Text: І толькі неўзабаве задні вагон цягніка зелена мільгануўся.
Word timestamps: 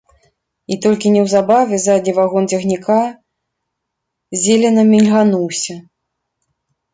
І 0.75 0.75
толькі 0.85 1.09
неўзабаве 1.15 1.77
задні 1.83 2.13
вагон 2.19 2.43
цягніка 2.53 2.97
зелена 4.47 4.83
мільгануўся. 4.91 5.75